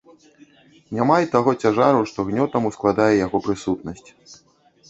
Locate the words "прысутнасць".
3.49-4.09